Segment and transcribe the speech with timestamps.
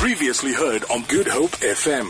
[0.00, 2.08] Previously heard on Good Hope FM.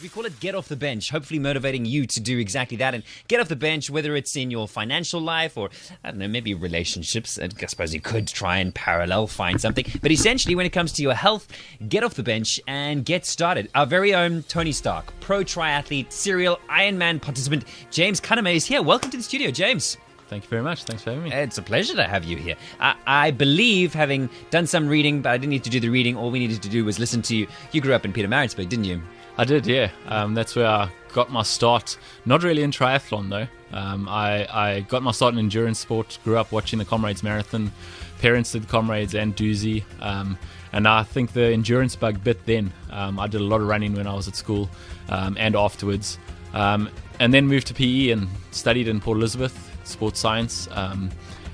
[0.00, 3.02] We call it Get Off the Bench, hopefully motivating you to do exactly that and
[3.26, 5.70] get off the bench, whether it's in your financial life or,
[6.04, 7.36] I don't know, maybe relationships.
[7.36, 9.84] I suppose you could try and parallel find something.
[10.02, 11.48] But essentially, when it comes to your health,
[11.88, 13.68] get off the bench and get started.
[13.74, 18.82] Our very own Tony Stark, pro triathlete, serial Ironman participant, James Cunnama is here.
[18.82, 19.96] Welcome to the studio, James.
[20.32, 20.84] Thank you very much.
[20.84, 21.30] Thanks for having me.
[21.30, 22.56] It's a pleasure to have you here.
[22.80, 26.16] I, I, believe, having done some reading, but I didn't need to do the reading.
[26.16, 27.46] All we needed to do was listen to you.
[27.72, 29.02] You grew up in Pietermaritzburg, didn't you?
[29.36, 29.90] I did, yeah.
[30.06, 31.98] Um, that's where I got my start.
[32.24, 33.46] Not really in triathlon, though.
[33.76, 37.70] Um, I, I, got my start in endurance sport, grew up watching the Comrades Marathon.
[38.18, 39.84] Parents did Comrades and Dusi.
[40.00, 40.38] Um,
[40.72, 42.72] and I think the endurance bug bit then.
[42.90, 44.70] Um, I did a lot of running when I was at school
[45.10, 46.18] um, and afterwards.
[46.54, 46.88] Um,
[47.20, 50.68] and then moved to PE and studied in Port Elizabeth sports science.
[50.72, 51.10] Um,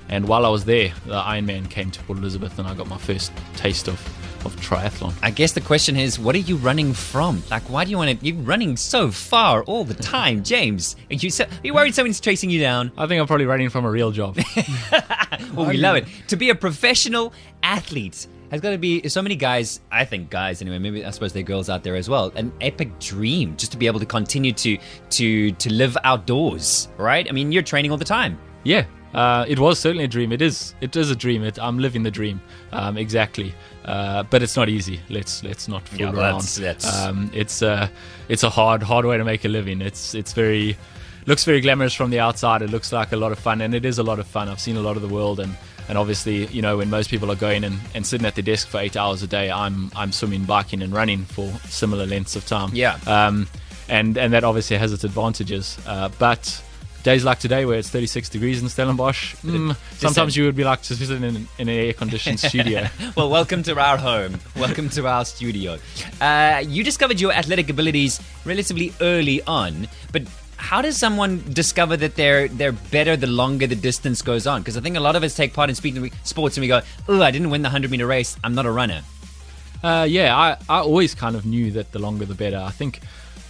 [0.09, 2.97] and while I was there, the Ironman came to Port Elizabeth, and I got my
[2.97, 3.93] first taste of,
[4.43, 5.13] of triathlon.
[5.21, 7.43] I guess the question is, what are you running from?
[7.51, 8.25] Like, why do you want to?
[8.25, 10.95] You're running so far all the time, James.
[11.11, 12.91] Are you, so, are you worried someone's chasing you down?
[12.97, 14.39] I think I'm probably running from a real job.
[15.53, 16.05] well, we love it.
[16.29, 19.79] To be a professional athlete has got to be so many guys.
[19.91, 20.79] I think guys anyway.
[20.79, 22.31] Maybe I suppose there are girls out there as well.
[22.35, 24.77] An epic dream just to be able to continue to
[25.11, 27.27] to to live outdoors, right?
[27.27, 28.39] I mean, you're training all the time.
[28.63, 30.31] Yeah, uh, it was certainly a dream.
[30.31, 30.75] It is.
[30.81, 31.43] It is a dream.
[31.43, 32.41] It, I'm living the dream.
[32.71, 33.53] Um, exactly.
[33.85, 34.99] Uh, but it's not easy.
[35.09, 36.41] Let's let's not fool yeah, around.
[36.41, 36.97] That's, that's...
[36.97, 37.87] Um, it's uh,
[38.27, 39.81] it's a hard hard way to make a living.
[39.81, 40.77] It's it's very
[41.25, 42.61] looks very glamorous from the outside.
[42.61, 44.47] It looks like a lot of fun, and it is a lot of fun.
[44.47, 45.55] I've seen a lot of the world, and
[45.89, 48.67] and obviously, you know, when most people are going and, and sitting at their desk
[48.67, 52.45] for eight hours a day, I'm I'm swimming, biking, and running for similar lengths of
[52.45, 52.69] time.
[52.73, 52.99] Yeah.
[53.07, 53.47] Um,
[53.89, 55.79] and and that obviously has its advantages.
[55.87, 56.63] Uh, but
[57.01, 60.83] days like today, where it's 36 degrees in Stellenbosch, mm, sometimes you would be like
[60.83, 62.87] to visit in, in an air-conditioned studio.
[63.17, 64.39] well, welcome to our home.
[64.55, 65.79] Welcome to our studio.
[66.21, 70.21] Uh, you discovered your athletic abilities relatively early on, but
[70.69, 74.61] how does someone discover that they're they're better the longer the distance goes on?
[74.61, 76.81] Because I think a lot of us take part in speaking sports and we go,
[77.07, 78.37] "Oh, I didn't win the hundred meter race.
[78.43, 79.01] I'm not a runner."
[79.83, 82.57] Uh, yeah, I, I always kind of knew that the longer the better.
[82.57, 82.99] I think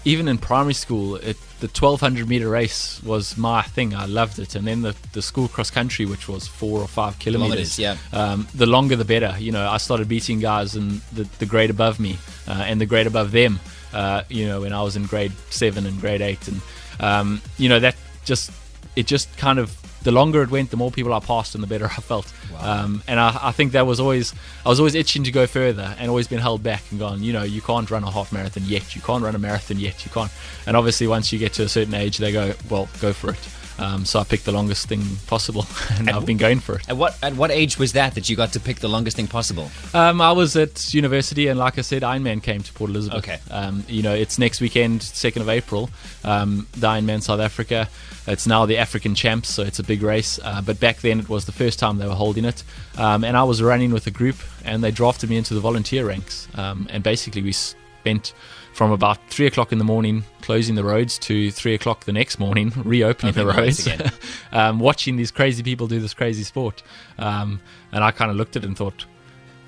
[0.05, 3.93] even in primary school, it, the 1200 meter race was my thing.
[3.93, 4.55] I loved it.
[4.55, 7.97] And then the, the school cross country, which was four or five kilometers, kilometers yeah.
[8.17, 9.35] Um, the longer the better.
[9.37, 12.17] You know, I started beating guys in the, the grade above me
[12.47, 13.59] uh, and the grade above them.
[13.91, 16.61] Uh, you know, when I was in grade seven and grade eight, and
[16.99, 17.95] um, you know that
[18.25, 18.51] just
[18.95, 21.67] it just kind of the longer it went, the more people I passed, and the
[21.67, 22.31] better I felt.
[22.53, 22.83] Wow.
[22.83, 24.33] Um, and I, I, think that was always
[24.65, 27.23] I was always itching to go further, and always been held back and gone.
[27.23, 28.95] You know, you can't run a half marathon yet.
[28.95, 30.05] You can't run a marathon yet.
[30.05, 30.31] You can't.
[30.65, 33.49] And obviously, once you get to a certain age, they go, well, go for it.
[33.79, 35.65] Um, so I picked the longest thing possible,
[35.97, 36.89] and at I've been going for it.
[36.89, 39.27] At what at what age was that that you got to pick the longest thing
[39.27, 39.71] possible?
[39.93, 43.19] Um, I was at university, and like I said, Ironman came to Port Elizabeth.
[43.19, 43.39] Okay.
[43.49, 45.89] Um, you know, it's next weekend, second of April.
[46.23, 47.89] Um, the Ironman South Africa.
[48.27, 50.39] It's now the African Champs, so it's a big race.
[50.43, 52.63] Uh, but back then, it was the first time they were holding it,
[52.97, 56.05] um, and I was running with a group, and they drafted me into the volunteer
[56.05, 58.33] ranks, um, and basically we spent
[58.79, 62.39] from about three o'clock in the morning closing the roads to three o'clock the next
[62.39, 63.89] morning reopening the roads,
[64.53, 66.81] um, watching these crazy people do this crazy sport.
[67.17, 67.59] Um,
[67.91, 69.05] and I kind of looked at it and thought,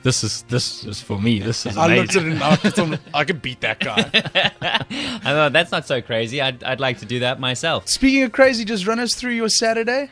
[0.01, 1.39] this is this is for me.
[1.39, 1.91] This is amazing.
[1.91, 4.09] I looked at it and I, thought, I could beat that guy.
[4.61, 6.39] I thought that's not so crazy.
[6.39, 7.89] I'd, I'd like to do that myself.
[7.89, 10.09] Speaking of crazy, just run us through your Saturday.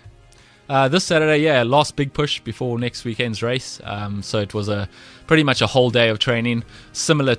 [0.67, 3.79] Uh, this Saturday, yeah, last big push before next weekend's race.
[3.85, 4.89] Um, so it was a
[5.25, 7.37] pretty much a whole day of training, similar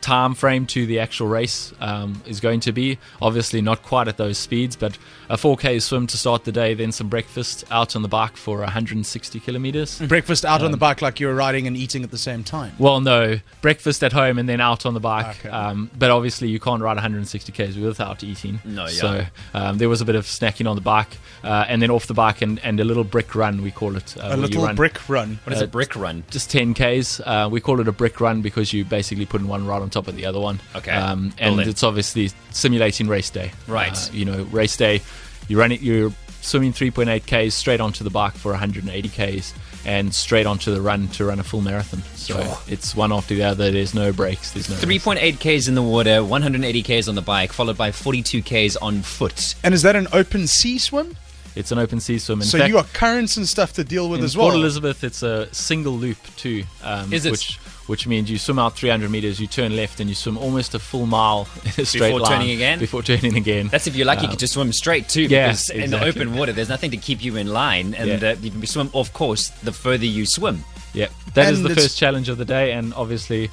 [0.00, 2.98] time frame to the actual race um, is going to be.
[3.20, 6.92] Obviously, not quite at those speeds, but a 4K swim to start the day, then
[6.92, 9.98] some breakfast out on the bike for 160 kilometers.
[10.00, 12.18] Breakfast out um, on the um, bike like you were riding and eating at the
[12.18, 12.72] same time?
[12.78, 13.38] Well, no.
[13.60, 15.44] Breakfast at home and then out on the bike.
[15.44, 15.48] Okay.
[15.48, 18.60] Um, but obviously, you can't ride 160 Ks without eating.
[18.64, 18.88] No, yeah.
[18.88, 22.06] So um, there was a bit of snacking on the bike uh, and then off
[22.06, 24.16] the bike and, and a little brick run, we call it.
[24.16, 25.38] Uh, a little run, brick run.
[25.44, 26.24] What is uh, a brick run?
[26.30, 27.20] Just 10 Ks.
[27.20, 29.89] Uh, we call it a brick run because you basically put in one ride on
[29.90, 30.60] top of the other one.
[30.74, 30.92] Okay.
[30.92, 33.52] Um, and it's obviously simulating race day.
[33.66, 33.92] Right.
[33.92, 35.02] Uh, you know, race day,
[35.48, 39.54] you run it, you're swimming 3.8 Ks straight onto the bike for 180 Ks
[39.84, 42.02] and straight onto the run to run a full marathon.
[42.14, 42.64] So oh.
[42.68, 43.70] it's one after the other.
[43.70, 44.52] There's no breaks.
[44.52, 48.42] There's no 3.8 Ks in the water, 180 Ks on the bike, followed by 42
[48.42, 49.54] Ks on foot.
[49.64, 51.16] And is that an open sea swim?
[51.56, 52.40] It's an open sea swim.
[52.40, 54.48] In so fact, you got currents and stuff to deal with in as well.
[54.48, 56.62] Port Elizabeth, it's a single loop too.
[56.82, 57.32] Um, is it?
[57.32, 57.58] Which,
[57.90, 60.78] which means you swim out 300 meters, you turn left, and you swim almost a
[60.78, 62.78] full mile in a straight before line turning again.
[62.78, 63.66] Before turning again.
[63.66, 64.20] That's if you're lucky.
[64.20, 65.82] Um, you can just swim straight too, because yeah, exactly.
[65.82, 68.30] in the open water, there's nothing to keep you in line, and yeah.
[68.30, 70.62] uh, you can swim off course the further you swim.
[70.92, 73.50] Yeah, that and is the first challenge of the day, and obviously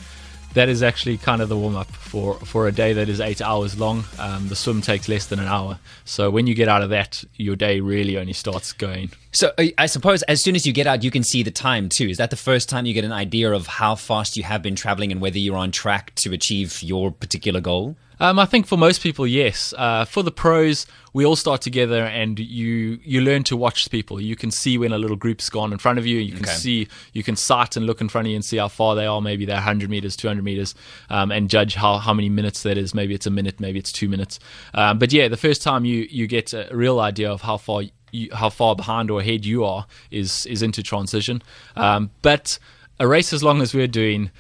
[0.54, 3.42] that is actually kind of the warm up for, for a day that is eight
[3.42, 4.04] hours long.
[4.18, 5.80] Um, the swim takes less than an hour.
[6.06, 9.12] So when you get out of that, your day really only starts going.
[9.32, 11.90] So uh, I suppose as soon as you get out, you can see the time
[11.90, 12.08] too.
[12.08, 14.76] Is that the first time you get an idea of how fast you have been
[14.76, 17.96] traveling and whether you're on track to achieve your particular goal?
[18.20, 19.74] Um, I think for most people, yes.
[19.78, 24.20] Uh, for the pros, we all start together, and you you learn to watch people.
[24.20, 26.18] You can see when a little group's gone in front of you.
[26.20, 26.54] You can Okay.
[26.54, 29.06] see you can sight and look in front of you and see how far they
[29.06, 29.22] are.
[29.22, 30.74] Maybe they're 100 meters, 200 meters,
[31.10, 32.94] um, and judge how, how many minutes that is.
[32.94, 34.40] Maybe it's a minute, maybe it's two minutes.
[34.74, 37.84] Um, but yeah, the first time you you get a real idea of how far.
[38.14, 41.42] You, how far behind or ahead you are is is into transition,
[41.76, 42.58] um, but
[43.02, 44.32] a race as long as we're doing,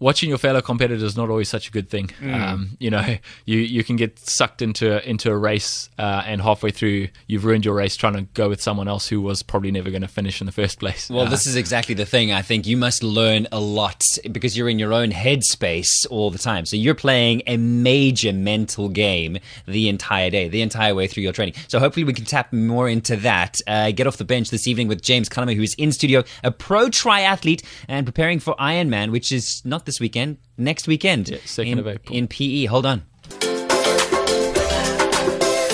[0.00, 2.10] watching your fellow competitors is not always such a good thing.
[2.22, 6.70] Um, you know, you, you can get sucked into into a race, uh, and halfway
[6.72, 9.90] through, you've ruined your race trying to go with someone else who was probably never
[9.90, 11.08] going to finish in the first place.
[11.08, 12.32] Well, Uh, this is exactly the thing.
[12.32, 14.02] I think you must learn a lot
[14.32, 16.64] because you're in your own headspace all the time.
[16.66, 21.32] So you're playing a major mental game the entire day, the entire way through your
[21.32, 21.54] training.
[21.68, 23.60] So hopefully we can tap more into that.
[23.66, 26.50] Uh, get off the bench this evening with James Cunnama, who is in studio, a
[26.50, 31.28] pro triathlete and preparing for Ironman, which is not this weekend, next weekend.
[31.28, 32.16] Yeah, 2nd in, of April.
[32.16, 32.66] In PE.
[32.66, 33.02] Hold on.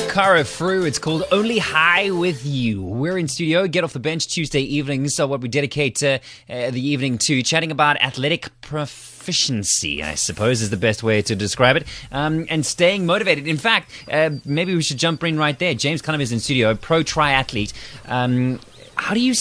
[0.08, 0.86] Cara Fru.
[0.86, 2.82] It's called Only High with You.
[2.82, 5.14] We're in studio, get off the bench Tuesday evenings.
[5.14, 10.62] So, what we dedicate uh, uh, the evening to chatting about athletic proficiency, I suppose
[10.62, 13.46] is the best way to describe it, um, and staying motivated.
[13.46, 15.74] In fact, uh, maybe we should jump in right there.
[15.74, 17.74] James Cunnama is in studio, a pro triathlete.
[18.06, 18.60] Um,
[18.94, 19.34] how do you,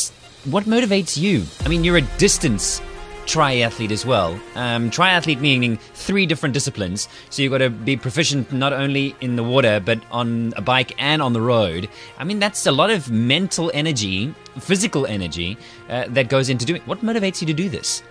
[0.44, 1.46] what motivates you?
[1.66, 2.82] I mean, you're a distance
[3.26, 4.40] triathlete as well.
[4.56, 7.08] Um, triathlete meaning three different disciplines.
[7.30, 10.94] So you've got to be proficient not only in the water, but on a bike
[10.98, 11.90] and on the road.
[12.18, 15.58] I mean, that's a lot of mental energy, physical energy
[15.90, 16.82] uh, that goes into doing.
[16.86, 18.04] What motivates you to do this?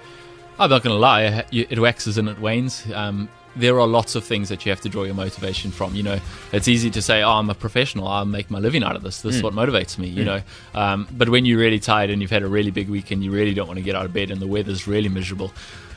[0.58, 2.84] I'm not going to lie, it waxes and it wanes.
[2.92, 5.94] Um, there are lots of things that you have to draw your motivation from.
[5.94, 6.20] You know,
[6.52, 8.08] it's easy to say, "Oh, I'm a professional.
[8.08, 9.22] I'll make my living out of this.
[9.22, 10.42] This is what motivates me." You know,
[10.74, 13.54] um, but when you're really tired and you've had a really big weekend, you really
[13.54, 15.52] don't want to get out of bed, and the weather's really miserable.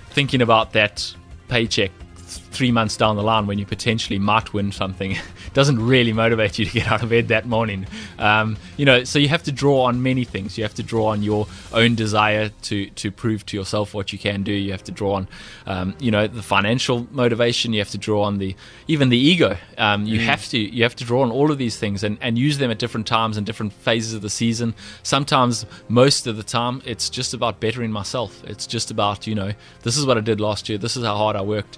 [0.09, 1.13] Thinking about that
[1.50, 1.92] paycheck
[2.27, 5.15] three months down the line when you potentially might win something
[5.53, 7.88] doesn't really motivate you to get out of bed that morning.
[8.19, 10.57] Um, you know, so you have to draw on many things.
[10.57, 14.19] You have to draw on your own desire to to prove to yourself what you
[14.19, 14.51] can do.
[14.51, 15.27] You have to draw on,
[15.65, 17.74] um, you know, the financial motivation.
[17.74, 18.56] You have to draw on the
[18.88, 19.57] even the ego.
[19.77, 22.38] Um, you have to you have to draw on all of these things and, and
[22.38, 24.75] use them at different times and different phases of the season.
[25.03, 28.44] Sometimes, most of the time, it's just about bettering myself.
[28.44, 29.53] It's just about you know,
[29.83, 30.77] this is what I did last year.
[30.77, 31.77] This is how hard I worked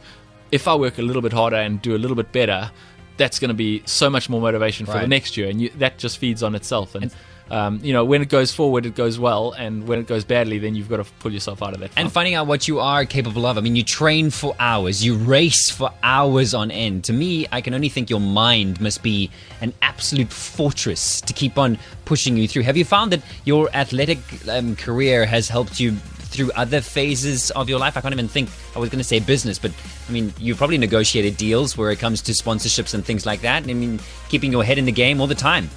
[0.51, 2.71] if I work a little bit harder and do a little bit better,
[3.17, 5.97] that's going to be so much more motivation for the next year, and you, that
[5.97, 6.95] just feeds on itself.
[6.95, 7.13] And,
[7.51, 10.57] um, you know, when it goes forward, it goes well, and when it goes badly,
[10.57, 11.91] then you've got to pull yourself out of that.
[11.97, 13.57] And finding out what you are capable of.
[13.57, 17.03] I mean, you train for hours, you race for hours on end.
[17.05, 19.29] To me, I can only think your mind must be
[19.59, 22.63] an absolute fortress to keep on pushing you through.
[22.63, 25.97] Have you found that your athletic um, career has helped you
[26.29, 27.97] through other phases of your life?
[27.97, 28.49] I can't even think.
[28.75, 29.71] I was going to say business, but
[30.07, 33.63] I mean, you've probably negotiated deals where it comes to sponsorships and things like that.
[33.63, 33.99] I mean,
[34.29, 35.69] keeping your head in the game all the time.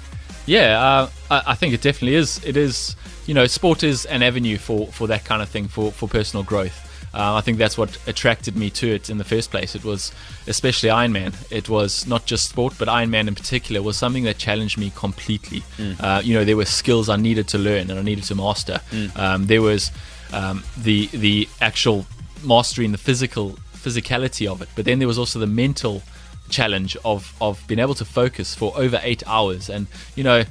[0.45, 2.43] Yeah, uh, I, think it definitely is.
[2.43, 2.95] It is,
[3.25, 6.43] you know, sport is an avenue for, for that kind of thing, for, for personal
[6.43, 6.89] growth.
[7.13, 9.75] Uh, I think that's what attracted me to it in the first place.
[9.75, 10.11] It was
[10.47, 11.35] especially Ironman.
[11.51, 15.63] It was not just sport, but Ironman in particular was something that challenged me completely.
[15.99, 18.81] Uh, you know, there were skills I needed to learn and I needed to master.
[19.15, 19.91] Um, there was
[20.33, 22.05] um, the the actual
[22.43, 26.01] mastery and the physical physicality of it, but then there was also the mental
[26.49, 29.69] challenge of of being able to focus for over eight hours.
[29.69, 30.43] And you know,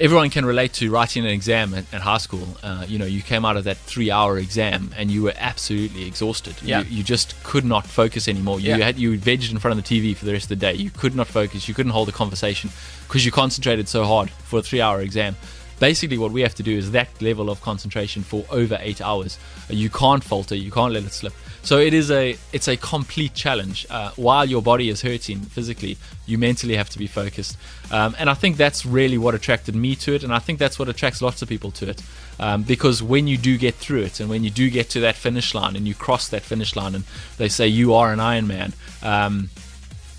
[0.00, 2.46] everyone can relate to writing an exam at, at high school.
[2.62, 6.54] Uh, you know, you came out of that three-hour exam and you were absolutely exhausted.
[6.62, 6.80] Yeah.
[6.80, 8.60] You, you just could not focus anymore.
[8.60, 8.84] You Yeah.
[8.84, 10.74] had you vegged in front of the TV for the rest of the day.
[10.74, 11.66] You could not focus.
[11.68, 12.70] You couldn't hold a conversation
[13.06, 15.36] because you concentrated so hard for a three-hour exam.
[15.78, 19.38] Basically, what we have to do is that level of concentration for over eight hours.
[19.68, 20.54] You can't falter.
[20.54, 21.34] You can't let it slip.
[21.62, 23.86] So it is a it's a complete challenge.
[23.90, 27.56] Uh, while your body is hurting physically, you mentally have to be focused.
[27.90, 30.78] Um, and I think that's really what attracted me to it, and I think that's
[30.78, 32.02] what attracts lots of people to it.
[32.38, 35.16] Um, because when you do get through it, and when you do get to that
[35.16, 37.04] finish line, and you cross that finish line, and
[37.36, 39.50] they say you are an Ironman, um,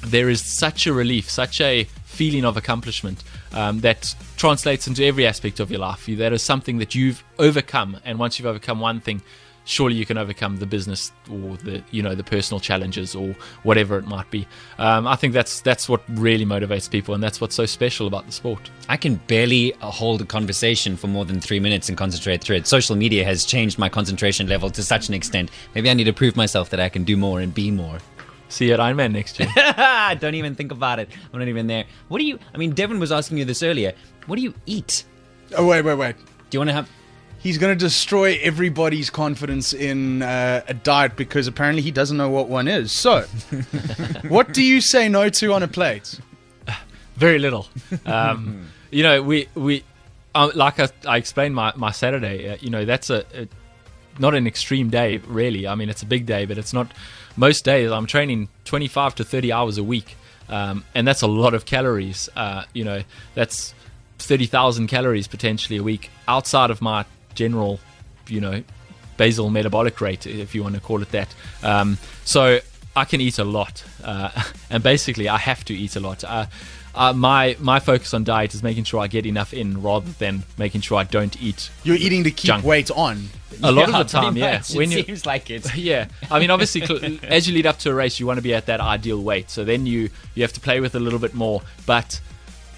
[0.06, 3.24] there is such a relief, such a feeling of accomplishment
[3.54, 6.06] um, that translates into every aspect of your life.
[6.08, 9.22] That is something that you've overcome, and once you've overcome one thing,
[9.66, 13.98] surely you can overcome the business or the you know the personal challenges or whatever
[13.98, 14.48] it might be.
[14.80, 18.26] Um, I think that's that's what really motivates people, and that's what's so special about
[18.26, 18.72] the sport.
[18.90, 22.56] I can barely uh, hold a conversation for more than three minutes and concentrate through
[22.56, 22.68] it.
[22.68, 25.52] Social media has changed my concentration level to such an extent.
[25.76, 28.00] Maybe I need to prove myself that I can do more and be more.
[28.50, 29.50] See you at Ironman next year.
[30.20, 31.10] Don't even think about it.
[31.34, 31.86] I'm not even there.
[32.08, 32.40] What do you?
[32.54, 33.94] I mean, Devin was asking you this earlier.
[34.26, 35.04] What do you eat?
[35.56, 36.16] Oh wait, wait, wait.
[36.18, 36.90] Do you want to have?
[37.40, 42.30] He's going to destroy everybody's confidence in uh, a diet because apparently he doesn't know
[42.30, 42.92] what one is.
[42.92, 43.22] So,
[44.28, 46.20] what do you say no to on a plate?
[47.16, 47.68] Very little.
[48.06, 49.84] Um, you know, we we
[50.36, 52.50] um, like I, I explained my my Saturday.
[52.50, 53.48] Uh, you know, that's a, a
[54.20, 55.68] not an extreme day really.
[55.68, 56.92] I mean, it's a big day, but it's not.
[57.36, 60.16] Most days I'm training 25 to 30 hours a week,
[60.50, 62.30] um, and that's a lot of calories.
[62.36, 63.04] Uh, you know,
[63.36, 63.74] that's
[64.20, 67.06] 30,000 calories potentially a week outside of my
[67.36, 67.80] general,
[68.28, 68.64] you know,
[69.18, 71.34] basal metabolic rate, if you want to call it that.
[71.64, 72.60] Um, so
[72.96, 74.30] I can eat a lot, uh,
[74.70, 76.24] and basically I have to eat a lot.
[76.24, 76.48] Uh,
[76.96, 80.44] uh, my my focus on diet is making sure I get enough in rather than
[80.58, 81.70] making sure I don't eat.
[81.84, 82.66] You're eating to keep Junk.
[82.66, 83.30] weight on.
[83.64, 84.52] A lot Yeah, of the time, pretty yeah.
[84.58, 84.74] much.
[84.76, 85.76] When it you seems like it.
[85.76, 88.42] yeah, I mean, obviously, cl- as you lead up to a race, you want to
[88.44, 89.50] be at that ideal weight.
[89.50, 91.62] So then you you have to play with a little bit more.
[91.86, 92.20] But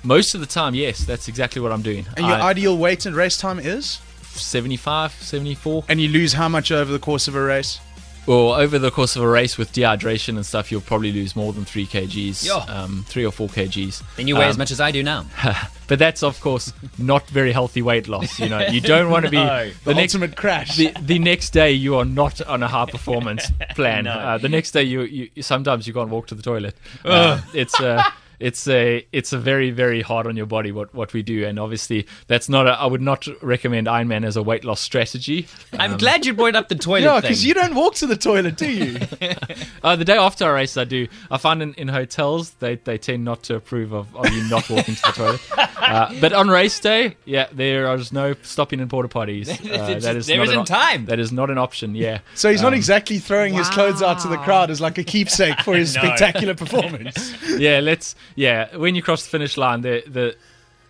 [0.04, 2.06] most of the time, yes, that's exactly what I'm doing.
[2.18, 4.00] And your I- ideal weight and race time is?
[4.24, 5.84] 75, 74.
[5.90, 7.80] And you lose how much over the course of a race?
[8.26, 11.52] Well, over the course of a race with dehydration and stuff, you'll probably lose more
[11.54, 12.60] than three kgs, Yo.
[12.68, 14.04] um, three or four kgs.
[14.18, 15.26] Then you weigh Um, as much as I do now.
[15.90, 18.40] But that's of course not very healthy weight loss.
[18.40, 19.70] You know, you don't want to be No.
[19.70, 20.78] The, the next ultimate crash.
[20.78, 24.04] the, the next day you are not on a high performance plan.
[24.04, 24.12] No.
[24.12, 26.78] Uh, the next day you, you sometimes you can't walk to the toilet.
[27.04, 28.06] Uh, it's a
[28.40, 31.60] it's a it's a very very hard on your body what what we do, and
[31.60, 32.72] obviously that's not a.
[32.72, 35.48] I would not recommend Ironman as a weight loss strategy.
[35.74, 38.58] I'm glad you brought up the toilet yeah, because you don't walk to the toilet,
[38.58, 38.98] do you?
[39.82, 41.08] Uh, the day after a race, I do.
[41.32, 44.70] I find in, in hotels they, they tend not to approve of, of you not
[44.70, 45.42] walking to the toilet.
[45.90, 49.50] Uh, but on race day, yeah, there is no stopping in porta potties.
[49.50, 51.06] Uh, It's that just- is there not an isn't op- time.
[51.06, 51.96] That is not an option.
[51.96, 52.20] Yeah.
[52.36, 55.60] So he's not exactly throwing his clothes out to the crowd as like a keepsake
[55.62, 56.02] for his No.
[56.04, 57.34] spectacular performance.
[57.58, 58.14] yeah, let's.
[58.36, 60.36] Yeah, when you cross the finish line, the the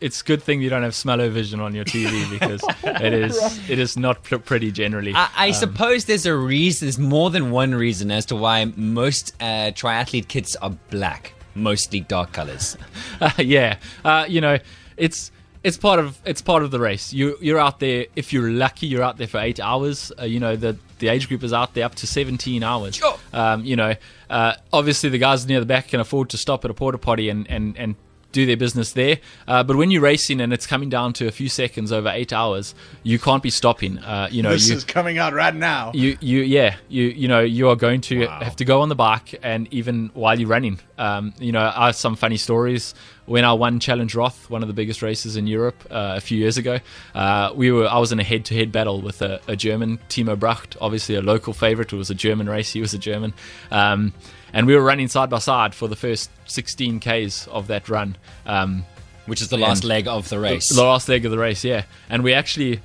[0.02, 3.80] it's a good thing you don't have smell-o-vision on your TV because it is it
[3.80, 5.14] is not pr- pretty generally.
[5.14, 6.86] I, I Um, suppose there's a reason.
[6.86, 12.00] There's more than one reason as to why most uh, triathlete kits are black, mostly
[12.02, 12.78] dark colors.
[13.38, 14.58] yeah, uh, you know,
[14.96, 15.32] it's
[15.64, 17.12] it's part of it's part of the race.
[17.12, 18.06] You you're out there.
[18.16, 20.12] If you're lucky, you're out there for eight hours.
[20.18, 22.96] Uh, you know the the age group is out there up to 17 hours.
[22.96, 23.18] Sure.
[23.34, 23.96] Um, you know,
[24.30, 27.30] uh, obviously the guys near the back can afford to stop at a porta potty
[27.30, 27.96] and and and
[28.32, 29.20] do their business there.
[29.48, 32.32] Uh, but when you're racing and it's coming down to a few seconds over eight
[32.32, 33.98] hours, you can't be stopping.
[34.00, 35.92] Uh, you know, this you, is coming out right now.
[35.94, 38.96] you you yeah you you know you are going to have to go on the
[38.96, 42.94] bike and even while you're running um, you know I have some funny stories
[43.30, 46.38] when I won Challenge Roth one of the biggest races in Europe uh, a few
[46.38, 46.80] years ago
[47.14, 50.00] uh, we were I was in a head to head battle with a, a German
[50.10, 53.34] Timo Bracht obviously a local favorite it was a German race he was a German
[53.70, 54.14] um,
[54.52, 58.18] and we were running side by side for the first 16 Ks of that run
[58.48, 58.84] um,
[59.28, 60.70] Which is the last leg of the race.
[60.70, 61.84] the last leg of the race, yeah.
[62.10, 62.82] And we actually,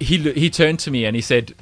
[0.00, 1.54] he he turned to me and he said,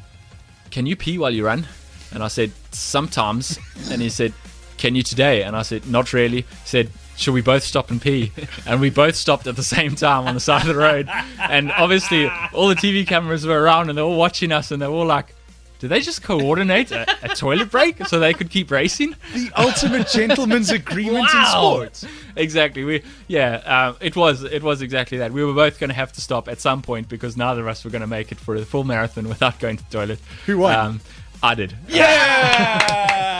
[0.71, 1.67] "Can you pee while you run?"
[2.13, 3.59] And I said, "Sometimes."
[3.91, 4.33] And he said,
[4.79, 8.01] "Can you today?" And I said, "Not really." He said, "Should we both stop and
[8.01, 8.33] pee?"
[8.67, 11.09] And we both stopped at the same time on the side of the road.
[11.39, 14.89] And obviously, all the TV cameras were around and they're all watching us and they're
[14.91, 15.35] all like.
[15.81, 19.15] Did they just coordinate a, a toilet break so they could keep racing?
[19.35, 22.07] The ultimate gentleman's agreement in sports.
[22.37, 22.85] exactly.
[22.85, 25.33] We yeah, um, it was it was exactly that.
[25.33, 27.85] We were both going to have to stop at some point because neither of us
[27.85, 30.21] were going to make it for the full marathon without going to the toilet.
[30.47, 30.75] Who won?
[30.75, 31.01] Um,
[31.43, 31.77] I did.
[31.89, 33.35] yeah.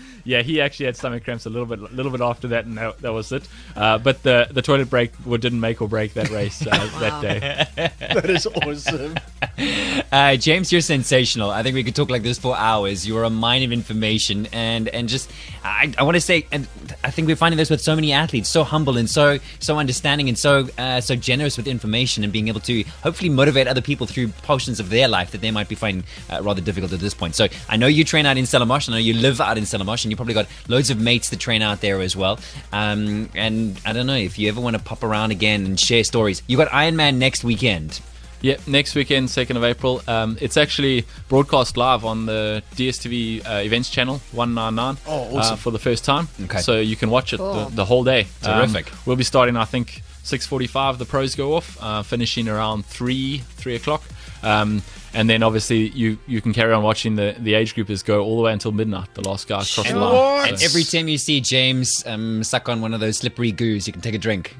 [0.30, 2.78] Yeah, he actually had stomach cramps a little bit, a little bit after that, and
[2.78, 3.48] that, that was it.
[3.74, 6.70] Uh, but the the toilet break didn't make or break that race uh,
[7.00, 7.90] that day.
[7.98, 9.16] That is awesome.
[10.12, 11.50] Uh, James, you're sensational.
[11.50, 13.06] I think we could talk like this for hours.
[13.06, 15.30] You're a mine of information, and and just
[15.62, 16.66] I, I want to say, and
[17.04, 20.28] I think we're finding this with so many athletes, so humble and so so understanding
[20.28, 24.04] and so uh, so generous with information, and being able to hopefully motivate other people
[24.08, 27.14] through portions of their life that they might be finding uh, rather difficult at this
[27.14, 27.36] point.
[27.36, 28.88] So I know you train out in Stellenbosch.
[28.88, 31.38] I know you live out in Stellenbosch, and you probably got loads of mates that
[31.38, 32.40] train out there as well.
[32.72, 36.02] Um, and I don't know if you ever want to pop around again and share
[36.02, 36.42] stories.
[36.48, 38.00] You got Ironman next weekend.
[38.42, 40.00] Yeah, next weekend, 2nd of April.
[40.08, 45.52] Um, it's actually broadcast live on the DSTV uh, events channel, 199, Oh, awesome.
[45.54, 46.28] uh, for the first time.
[46.44, 46.58] Okay.
[46.60, 48.26] So you can watch it the, the whole day.
[48.44, 48.90] Um, Terrific.
[49.06, 53.74] we'll be starting, I think, 6.45, the pros go off, uh, finishing around 3, 3
[53.74, 54.02] o'clock.
[54.42, 54.82] Um,
[55.12, 58.36] and then obviously you you can carry on watching the the age groupers go all
[58.36, 59.12] the way until midnight.
[59.14, 60.14] The last guy across the line.
[60.14, 60.48] What?
[60.48, 63.92] And every time you see James um, suck on one of those slippery goos, you
[63.92, 64.56] can take a drink.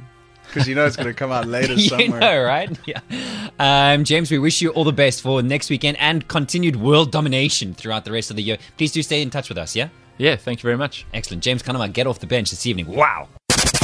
[0.53, 2.21] Because you know it's going to come out later you somewhere.
[2.21, 2.77] know, right?
[2.87, 3.01] Yeah.
[3.59, 7.73] Um, James, we wish you all the best for next weekend and continued world domination
[7.75, 8.59] throughout the rest of the year.
[8.77, 9.89] Please do stay in touch with us, yeah?
[10.19, 11.07] yeah, thank you very much.
[11.15, 11.43] Excellent.
[11.43, 12.87] James Cunnama, get off the bench this evening.
[12.87, 13.29] Wow.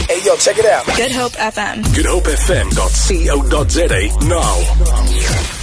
[0.09, 0.85] Hey, yo, check it out.
[0.97, 1.83] Good Hope FM.
[1.95, 5.56] GoodHopeFM.co.za now.